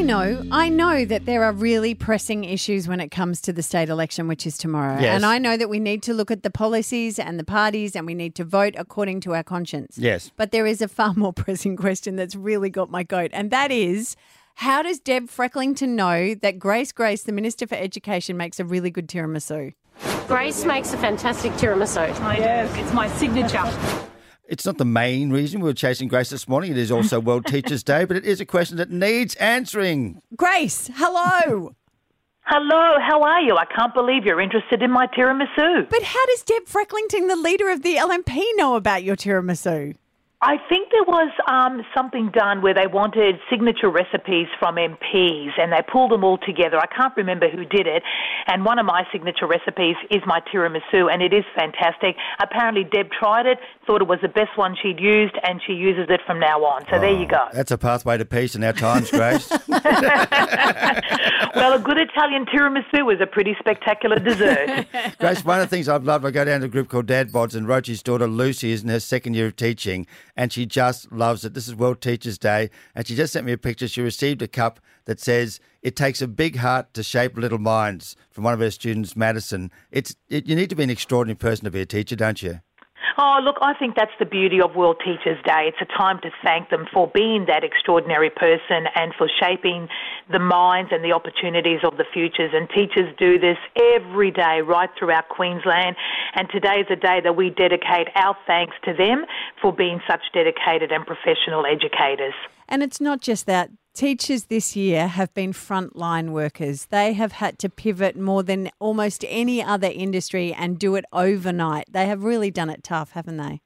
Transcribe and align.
I 0.00 0.02
know, 0.02 0.42
I 0.50 0.70
know 0.70 1.04
that 1.04 1.26
there 1.26 1.44
are 1.44 1.52
really 1.52 1.94
pressing 1.94 2.44
issues 2.44 2.88
when 2.88 3.00
it 3.00 3.10
comes 3.10 3.42
to 3.42 3.52
the 3.52 3.62
state 3.62 3.90
election, 3.90 4.28
which 4.28 4.46
is 4.46 4.56
tomorrow. 4.56 4.98
Yes. 4.98 5.14
And 5.14 5.26
I 5.26 5.36
know 5.36 5.58
that 5.58 5.68
we 5.68 5.78
need 5.78 6.02
to 6.04 6.14
look 6.14 6.30
at 6.30 6.42
the 6.42 6.48
policies 6.48 7.18
and 7.18 7.38
the 7.38 7.44
parties 7.44 7.94
and 7.94 8.06
we 8.06 8.14
need 8.14 8.34
to 8.36 8.44
vote 8.44 8.74
according 8.78 9.20
to 9.20 9.34
our 9.34 9.42
conscience. 9.42 9.98
Yes. 9.98 10.32
But 10.38 10.52
there 10.52 10.64
is 10.64 10.80
a 10.80 10.88
far 10.88 11.12
more 11.12 11.32
pressing 11.34 11.76
question 11.76 12.16
that's 12.16 12.34
really 12.34 12.70
got 12.70 12.90
my 12.90 13.02
goat, 13.02 13.28
and 13.34 13.50
that 13.50 13.70
is 13.70 14.16
how 14.54 14.80
does 14.80 15.00
Deb 15.00 15.28
Frecklington 15.28 15.96
know 15.96 16.34
that 16.34 16.58
Grace 16.58 16.92
Grace, 16.92 17.24
the 17.24 17.32
Minister 17.32 17.66
for 17.66 17.74
Education, 17.74 18.38
makes 18.38 18.58
a 18.58 18.64
really 18.64 18.90
good 18.90 19.06
tiramisu? 19.06 19.74
Grace 20.26 20.64
makes 20.64 20.94
a 20.94 20.96
fantastic 20.96 21.52
tiramisu. 21.52 22.18
I 22.22 22.36
do. 22.36 22.80
It's 22.80 22.94
my 22.94 23.06
signature. 23.06 24.08
It's 24.50 24.66
not 24.66 24.78
the 24.78 24.84
main 24.84 25.30
reason 25.30 25.60
we 25.60 25.68
were 25.68 25.74
chasing 25.74 26.08
Grace 26.08 26.30
this 26.30 26.48
morning. 26.48 26.72
It 26.72 26.76
is 26.76 26.90
also 26.90 27.20
World 27.20 27.46
Teachers 27.46 27.84
Day, 27.84 28.04
but 28.04 28.16
it 28.16 28.24
is 28.24 28.40
a 28.40 28.44
question 28.44 28.78
that 28.78 28.90
needs 28.90 29.36
answering. 29.36 30.20
Grace, 30.34 30.90
hello. 30.94 31.76
Hello, 32.46 32.96
how 32.98 33.22
are 33.22 33.40
you? 33.42 33.54
I 33.54 33.64
can't 33.64 33.94
believe 33.94 34.24
you're 34.24 34.40
interested 34.40 34.82
in 34.82 34.90
my 34.90 35.06
tiramisu. 35.06 35.88
But 35.88 36.02
how 36.02 36.26
does 36.26 36.42
Deb 36.42 36.64
Frecklington, 36.66 37.28
the 37.28 37.36
leader 37.36 37.70
of 37.70 37.82
the 37.82 37.94
LNP, 37.94 38.42
know 38.56 38.74
about 38.74 39.04
your 39.04 39.14
tiramisu? 39.14 39.94
I 40.42 40.56
think 40.70 40.88
there 40.90 41.04
was 41.04 41.30
um, 41.52 41.84
something 41.94 42.30
done 42.32 42.62
where 42.62 42.72
they 42.72 42.86
wanted 42.86 43.38
signature 43.50 43.90
recipes 43.90 44.46
from 44.58 44.76
MPs 44.76 45.50
and 45.60 45.70
they 45.70 45.82
pulled 45.92 46.12
them 46.12 46.24
all 46.24 46.38
together. 46.38 46.78
I 46.78 46.86
can't 46.86 47.14
remember 47.14 47.50
who 47.50 47.66
did 47.66 47.86
it. 47.86 48.02
And 48.46 48.64
one 48.64 48.78
of 48.78 48.86
my 48.86 49.04
signature 49.12 49.46
recipes 49.46 49.96
is 50.10 50.22
my 50.24 50.40
tiramisu 50.40 51.12
and 51.12 51.20
it 51.20 51.34
is 51.34 51.44
fantastic. 51.54 52.16
Apparently 52.42 52.84
Deb 52.84 53.10
tried 53.10 53.44
it, 53.44 53.58
thought 53.86 54.00
it 54.00 54.08
was 54.08 54.18
the 54.22 54.28
best 54.28 54.56
one 54.56 54.74
she'd 54.82 54.98
used 54.98 55.34
and 55.44 55.60
she 55.66 55.74
uses 55.74 56.06
it 56.08 56.22
from 56.26 56.40
now 56.40 56.64
on. 56.64 56.86
So 56.90 56.98
there 56.98 57.12
you 57.12 57.26
go. 57.26 57.48
That's 57.52 57.70
a 57.70 57.76
pathway 57.76 58.16
to 58.16 58.24
peace 58.24 58.54
in 58.54 58.64
our 58.64 58.72
times, 58.72 59.10
Grace. 59.10 59.50
well, 59.68 59.82
a 61.74 61.82
good 61.84 61.98
Italian 61.98 62.46
tiramisu 62.46 63.14
is 63.14 63.20
a 63.20 63.26
pretty 63.26 63.54
spectacular 63.58 64.18
dessert. 64.18 64.86
Grace, 65.18 65.44
one 65.44 65.60
of 65.60 65.68
the 65.68 65.76
things 65.76 65.86
I've 65.86 66.04
loved, 66.04 66.24
I 66.24 66.30
go 66.30 66.46
down 66.46 66.60
to 66.60 66.66
a 66.66 66.70
group 66.70 66.88
called 66.88 67.04
Dad 67.04 67.30
Bods, 67.30 67.54
and 67.54 67.68
Rochi's 67.68 68.02
daughter 68.02 68.26
Lucy 68.26 68.72
is 68.72 68.82
in 68.82 68.88
her 68.88 69.00
second 69.00 69.34
year 69.34 69.48
of 69.48 69.56
teaching, 69.56 70.06
and 70.40 70.50
she 70.50 70.64
just 70.64 71.12
loves 71.12 71.44
it. 71.44 71.52
This 71.52 71.68
is 71.68 71.74
World 71.74 72.00
Teachers 72.00 72.38
Day, 72.38 72.70
and 72.94 73.06
she 73.06 73.14
just 73.14 73.34
sent 73.34 73.44
me 73.44 73.52
a 73.52 73.58
picture. 73.58 73.86
She 73.86 74.00
received 74.00 74.40
a 74.40 74.48
cup 74.48 74.80
that 75.04 75.20
says, 75.20 75.60
It 75.82 75.96
takes 75.96 76.22
a 76.22 76.26
big 76.26 76.56
heart 76.56 76.94
to 76.94 77.02
shape 77.02 77.36
little 77.36 77.58
minds 77.58 78.16
from 78.30 78.44
one 78.44 78.54
of 78.54 78.60
her 78.60 78.70
students, 78.70 79.14
Madison. 79.14 79.70
It's 79.90 80.16
it, 80.30 80.46
You 80.46 80.56
need 80.56 80.70
to 80.70 80.76
be 80.76 80.82
an 80.82 80.88
extraordinary 80.88 81.36
person 81.36 81.66
to 81.66 81.70
be 81.70 81.82
a 81.82 81.86
teacher, 81.86 82.16
don't 82.16 82.42
you? 82.42 82.60
Oh, 83.22 83.38
look, 83.44 83.58
I 83.60 83.74
think 83.74 83.96
that's 83.96 84.16
the 84.18 84.24
beauty 84.24 84.62
of 84.62 84.74
World 84.74 84.96
Teachers 85.04 85.36
Day. 85.44 85.68
It's 85.68 85.76
a 85.82 85.98
time 85.98 86.20
to 86.22 86.30
thank 86.42 86.70
them 86.70 86.86
for 86.90 87.06
being 87.12 87.44
that 87.48 87.62
extraordinary 87.62 88.30
person 88.30 88.88
and 88.94 89.12
for 89.12 89.28
shaping 89.38 89.88
the 90.32 90.38
minds 90.38 90.90
and 90.90 91.04
the 91.04 91.12
opportunities 91.12 91.80
of 91.84 91.98
the 91.98 92.06
futures. 92.14 92.52
And 92.54 92.66
teachers 92.70 93.14
do 93.18 93.38
this 93.38 93.58
every 93.76 94.30
day 94.30 94.62
right 94.64 94.88
throughout 94.98 95.28
Queensland. 95.28 95.96
And 96.34 96.48
today 96.48 96.80
is 96.80 96.86
a 96.88 96.96
day 96.96 97.20
that 97.22 97.36
we 97.36 97.50
dedicate 97.50 98.08
our 98.14 98.38
thanks 98.46 98.74
to 98.86 98.94
them 98.94 99.26
for 99.60 99.70
being 99.70 100.00
such 100.08 100.22
dedicated 100.32 100.90
and 100.90 101.04
professional 101.04 101.66
educators. 101.66 102.32
And 102.70 102.82
it's 102.82 103.02
not 103.02 103.20
just 103.20 103.44
that. 103.44 103.68
Teachers 104.00 104.44
this 104.44 104.76
year 104.76 105.08
have 105.08 105.34
been 105.34 105.52
frontline 105.52 106.30
workers. 106.30 106.86
They 106.86 107.12
have 107.12 107.32
had 107.32 107.58
to 107.58 107.68
pivot 107.68 108.16
more 108.16 108.42
than 108.42 108.70
almost 108.78 109.26
any 109.28 109.62
other 109.62 109.90
industry 109.92 110.54
and 110.54 110.78
do 110.78 110.94
it 110.94 111.04
overnight. 111.12 111.84
They 111.92 112.06
have 112.06 112.24
really 112.24 112.50
done 112.50 112.70
it 112.70 112.82
tough, 112.82 113.10
haven't 113.10 113.36
they? 113.36 113.60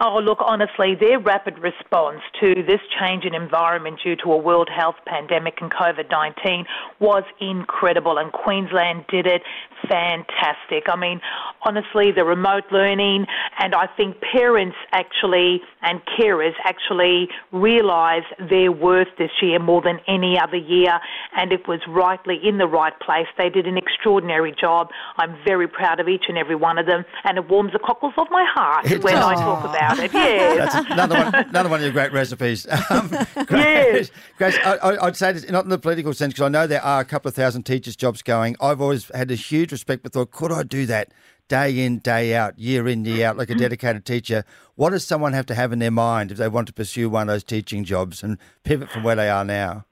Oh, 0.00 0.18
look, 0.18 0.38
honestly, 0.44 0.94
their 1.00 1.20
rapid 1.20 1.58
response 1.60 2.20
to 2.40 2.54
this 2.66 2.80
change 3.00 3.24
in 3.24 3.34
environment 3.34 4.00
due 4.04 4.16
to 4.16 4.32
a 4.32 4.36
world 4.36 4.68
health 4.68 4.96
pandemic 5.06 5.54
and 5.62 5.70
COVID 5.70 6.10
19 6.10 6.66
was 6.98 7.22
incredible, 7.40 8.18
and 8.18 8.30
Queensland 8.32 9.04
did 9.08 9.26
it 9.26 9.42
fantastic. 9.88 10.84
I 10.88 10.96
mean, 10.96 11.20
honestly, 11.62 12.12
the 12.12 12.24
remote 12.24 12.64
learning, 12.70 13.26
and 13.58 13.74
I 13.74 13.86
think 13.96 14.16
parents 14.20 14.76
actually 14.92 15.60
and 15.82 16.00
carers 16.18 16.54
actually 16.64 17.28
realise 17.52 18.24
their 18.50 18.72
worth 18.72 19.08
this 19.18 19.30
year 19.40 19.58
more 19.58 19.82
than 19.82 19.98
any 20.08 20.38
other 20.38 20.56
year, 20.56 20.98
and 21.36 21.52
it 21.52 21.66
was 21.68 21.80
rightly 21.88 22.38
in 22.42 22.58
the 22.58 22.66
right 22.66 22.98
place. 23.00 23.26
They 23.38 23.48
did 23.50 23.66
an 23.66 23.76
extraordinary 23.76 24.54
job. 24.58 24.88
I'm 25.16 25.36
very 25.44 25.68
proud 25.68 26.00
of 26.00 26.08
each 26.08 26.24
and 26.28 26.36
every 26.38 26.56
one 26.56 26.78
of 26.78 26.86
them, 26.86 27.04
and 27.24 27.38
it 27.38 27.48
warms 27.48 27.72
the 27.72 27.78
cockles 27.78 28.14
of 28.16 28.26
my 28.30 28.44
heart 28.54 28.90
It 28.90 29.02
when 29.02 29.16
I 29.16 29.34
talk 29.34 29.64
about 29.64 29.98
it. 29.98 30.12
Yes. 30.26 30.72
That's 30.72 30.90
another 30.90 31.14
one, 31.14 31.34
another 31.34 31.68
one 31.68 31.80
of 31.80 31.84
your 31.84 31.92
great 31.92 32.12
recipes. 32.12 32.66
Um, 32.88 33.08
Grace, 33.46 34.08
Yes. 34.08 34.10
Grace 34.38 34.58
I, 34.64 34.96
I'd 35.02 35.16
say 35.16 35.32
this 35.32 35.48
not 35.50 35.64
in 35.64 35.70
the 35.70 35.78
political 35.78 36.12
sense 36.14 36.34
because 36.34 36.46
I 36.46 36.48
know 36.48 36.66
there 36.66 36.82
are 36.82 37.00
a 37.00 37.04
couple 37.04 37.28
of 37.28 37.34
thousand 37.34 37.64
teachers' 37.64 37.96
jobs 37.96 38.22
going. 38.22 38.54
I've 38.60 38.80
always 38.80 39.10
had 39.14 39.30
a 39.30 39.34
huge 39.34 39.72
respect 39.72 40.02
for 40.02 40.08
thought, 40.08 40.30
could 40.30 40.52
I 40.52 40.62
do 40.62 40.86
that 40.86 41.12
day 41.48 41.84
in, 41.84 41.98
day 41.98 42.34
out, 42.34 42.58
year 42.58 42.86
in, 42.88 43.04
year 43.04 43.28
out, 43.28 43.36
like 43.36 43.50
a 43.50 43.54
mm. 43.54 43.58
dedicated 43.58 44.04
teacher? 44.04 44.44
What 44.74 44.90
does 44.90 45.04
someone 45.04 45.32
have 45.32 45.46
to 45.46 45.54
have 45.54 45.72
in 45.72 45.78
their 45.78 45.90
mind 45.90 46.30
if 46.30 46.38
they 46.38 46.48
want 46.48 46.66
to 46.66 46.72
pursue 46.72 47.08
one 47.08 47.22
of 47.22 47.34
those 47.34 47.44
teaching 47.44 47.84
jobs 47.84 48.22
and 48.22 48.38
pivot 48.64 48.90
from 48.90 49.02
where 49.02 49.16
they 49.16 49.30
are 49.30 49.44
now? 49.44 49.85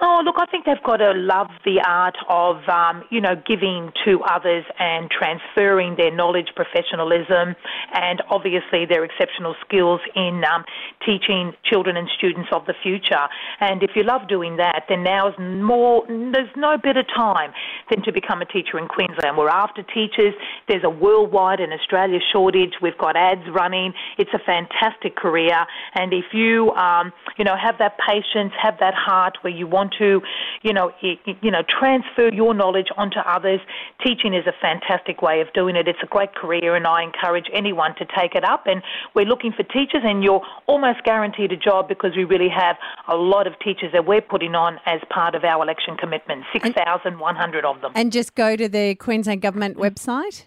Oh, 0.00 0.22
look, 0.24 0.34
I 0.38 0.46
think 0.46 0.66
they've 0.66 0.82
got 0.82 0.96
to 0.96 1.12
love 1.14 1.46
the 1.64 1.78
art 1.86 2.16
of, 2.28 2.56
um, 2.68 3.04
you 3.10 3.20
know, 3.20 3.40
giving 3.46 3.92
to 4.04 4.18
others 4.26 4.64
and 4.80 5.08
transferring 5.08 5.94
their 5.94 6.10
knowledge, 6.10 6.48
professionalism, 6.56 7.54
and 7.94 8.20
obviously 8.28 8.86
their 8.90 9.04
exceptional 9.04 9.54
skills 9.64 10.00
in 10.16 10.42
um, 10.50 10.64
teaching 11.06 11.52
children 11.64 11.96
and 11.96 12.08
students 12.18 12.50
of 12.50 12.66
the 12.66 12.74
future. 12.82 13.22
And 13.60 13.84
if 13.84 13.90
you 13.94 14.02
love 14.02 14.26
doing 14.26 14.56
that, 14.56 14.82
then 14.88 15.04
now 15.04 15.28
is 15.28 15.34
more, 15.38 16.02
there's 16.08 16.50
no 16.56 16.76
better 16.76 17.04
time 17.14 17.52
than 17.88 18.02
to 18.02 18.12
become 18.12 18.42
a 18.42 18.46
teacher 18.46 18.80
in 18.80 18.88
Queensland. 18.88 19.38
We're 19.38 19.48
after 19.48 19.84
teachers. 19.84 20.34
There's 20.66 20.82
a 20.82 20.90
worldwide 20.90 21.60
and 21.60 21.72
Australia 21.72 22.18
shortage. 22.32 22.82
We've 22.82 22.98
got 22.98 23.16
ads 23.16 23.46
running. 23.54 23.94
It's 24.18 24.34
a 24.34 24.42
fantastic 24.42 25.14
career. 25.14 25.54
And 25.94 26.12
if 26.12 26.34
you, 26.34 26.72
um, 26.72 27.12
you 27.38 27.44
know, 27.44 27.54
have 27.54 27.78
that 27.78 27.94
patience, 28.02 28.52
have 28.60 28.74
that 28.80 28.94
heart 28.94 29.38
where 29.42 29.52
you 29.52 29.68
want 29.68 29.83
to, 29.98 30.22
you 30.62 30.72
know, 30.72 30.92
you 31.00 31.50
know, 31.50 31.62
transfer 31.68 32.28
your 32.32 32.54
knowledge 32.54 32.88
onto 32.96 33.18
others, 33.20 33.60
teaching 34.04 34.34
is 34.34 34.46
a 34.46 34.52
fantastic 34.60 35.22
way 35.22 35.40
of 35.40 35.52
doing 35.52 35.76
it. 35.76 35.88
It's 35.88 35.98
a 36.02 36.06
great 36.06 36.34
career, 36.34 36.74
and 36.74 36.86
I 36.86 37.02
encourage 37.02 37.46
anyone 37.52 37.94
to 37.96 38.06
take 38.16 38.34
it 38.34 38.44
up. 38.44 38.66
And 38.66 38.82
we're 39.14 39.26
looking 39.26 39.52
for 39.52 39.62
teachers, 39.62 40.02
and 40.04 40.22
you're 40.22 40.42
almost 40.66 41.04
guaranteed 41.04 41.52
a 41.52 41.56
job 41.56 41.88
because 41.88 42.12
we 42.16 42.24
really 42.24 42.48
have 42.48 42.76
a 43.08 43.16
lot 43.16 43.46
of 43.46 43.58
teachers 43.60 43.92
that 43.92 44.06
we're 44.06 44.20
putting 44.20 44.54
on 44.54 44.78
as 44.86 45.00
part 45.10 45.34
of 45.34 45.44
our 45.44 45.62
election 45.62 45.96
commitment. 45.96 46.44
Six 46.52 46.70
thousand 46.70 47.18
one 47.18 47.36
hundred 47.36 47.64
of 47.64 47.80
them. 47.80 47.92
And 47.94 48.12
just 48.12 48.34
go 48.34 48.56
to 48.56 48.68
the 48.68 48.94
Queensland 48.96 49.42
Government 49.42 49.76
website. 49.76 50.46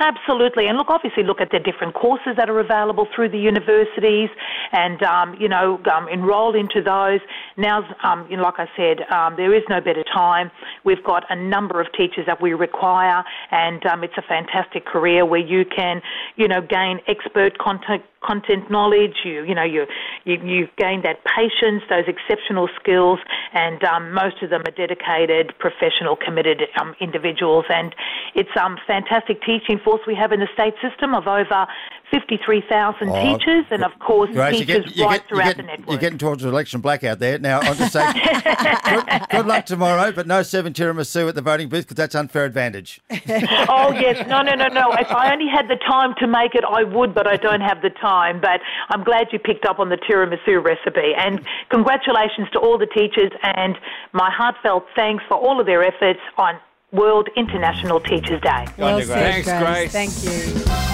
Absolutely, 0.00 0.66
and 0.66 0.76
look, 0.76 0.88
obviously, 0.90 1.22
look 1.22 1.40
at 1.40 1.50
the 1.50 1.58
different 1.58 1.94
courses 1.94 2.34
that 2.36 2.50
are 2.50 2.60
available 2.60 3.06
through 3.14 3.28
the 3.28 3.38
universities, 3.38 4.28
and 4.72 5.02
um, 5.02 5.36
you 5.38 5.48
know, 5.48 5.80
um, 5.92 6.08
enroll 6.08 6.54
into 6.54 6.82
those. 6.82 7.20
Now, 7.56 7.82
um, 8.02 8.26
you 8.30 8.36
know, 8.36 8.42
like 8.42 8.58
I 8.58 8.68
said, 8.76 9.00
um, 9.12 9.36
there 9.36 9.54
is 9.54 9.62
no 9.68 9.80
better 9.80 10.04
time. 10.12 10.50
We've 10.84 11.02
got 11.04 11.24
a 11.30 11.36
number 11.36 11.80
of 11.80 11.86
teachers 11.92 12.26
that 12.26 12.40
we 12.42 12.54
require, 12.54 13.22
and 13.50 13.84
um, 13.86 14.02
it's 14.02 14.16
a 14.16 14.22
fantastic 14.22 14.84
career 14.84 15.24
where 15.24 15.40
you 15.40 15.64
can, 15.64 16.02
you 16.36 16.48
know, 16.48 16.60
gain 16.60 17.00
expert 17.06 17.58
content 17.58 18.02
content 18.22 18.70
knowledge. 18.70 19.16
You 19.24 19.44
you 19.44 19.54
know 19.54 19.64
you 19.64 19.86
you 20.24 20.38
you 20.42 20.68
gain 20.78 21.02
that 21.02 21.18
patience, 21.24 21.82
those 21.88 22.04
exceptional 22.08 22.68
skills, 22.80 23.18
and 23.52 23.82
um, 23.84 24.12
most 24.12 24.42
of 24.42 24.50
them 24.50 24.62
are 24.66 24.72
dedicated, 24.72 25.52
professional, 25.58 26.16
committed 26.16 26.62
individuals. 27.00 27.64
And 27.68 27.94
it's 28.34 28.50
um 28.60 28.78
fantastic 28.86 29.42
teaching 29.42 29.78
force 29.84 30.00
we 30.06 30.14
have 30.14 30.32
in 30.32 30.40
the 30.40 30.48
state 30.54 30.74
system 30.82 31.14
of 31.14 31.26
over 31.26 31.66
fifty 32.10 32.38
three 32.44 32.62
thousand 32.68 33.10
Oh, 33.10 33.38
teachers, 33.38 33.64
and 33.70 33.84
of 33.84 33.92
course 33.98 34.30
Grace, 34.30 34.58
teachers 34.58 34.92
get, 34.92 35.04
right 35.04 35.20
get, 35.20 35.28
throughout 35.28 35.46
get, 35.46 35.56
the 35.58 35.62
network. 35.64 35.88
You're 35.88 35.98
getting 35.98 36.18
towards 36.18 36.42
an 36.42 36.50
election 36.50 36.80
blackout 36.80 37.18
there. 37.18 37.38
Now, 37.38 37.60
I'll 37.60 37.74
just 37.74 37.92
say 37.92 38.04
good, 38.12 39.28
good 39.30 39.46
luck 39.46 39.66
tomorrow, 39.66 40.12
but 40.12 40.26
no 40.26 40.42
seven 40.42 40.72
tiramisu 40.72 41.28
at 41.28 41.34
the 41.34 41.42
voting 41.42 41.68
booth 41.68 41.84
because 41.84 41.96
that's 41.96 42.14
unfair 42.14 42.44
advantage. 42.44 43.00
oh 43.10 43.92
yes, 43.92 44.26
no, 44.28 44.42
no, 44.42 44.54
no, 44.54 44.68
no. 44.68 44.92
If 44.92 45.10
I 45.10 45.32
only 45.32 45.48
had 45.48 45.68
the 45.68 45.76
time 45.76 46.14
to 46.20 46.26
make 46.26 46.54
it, 46.54 46.64
I 46.64 46.84
would, 46.84 47.14
but 47.14 47.26
I 47.26 47.36
don't 47.36 47.60
have 47.60 47.82
the 47.82 47.90
time. 47.90 48.40
But 48.40 48.60
I'm 48.90 49.04
glad 49.04 49.28
you 49.32 49.38
picked 49.38 49.66
up 49.66 49.78
on 49.78 49.88
the 49.88 49.96
tiramisu 49.96 50.64
recipe. 50.64 51.12
And 51.16 51.40
congratulations 51.70 52.48
to 52.52 52.58
all 52.58 52.78
the 52.78 52.86
teachers, 52.86 53.32
and 53.42 53.76
my 54.12 54.30
heartfelt 54.30 54.84
thanks 54.96 55.24
for 55.28 55.36
all 55.36 55.60
of 55.60 55.66
their 55.66 55.82
efforts 55.82 56.20
on 56.38 56.58
World 56.94 57.28
International 57.36 58.00
Teachers 58.00 58.40
Day. 58.40 58.66
Go 58.76 58.86
on, 58.86 59.02
said, 59.02 59.44
Grace. 59.44 59.46
Thanks, 59.46 59.92
Grace. 59.92 59.92
Thank 59.92 60.88
you. 60.88 60.93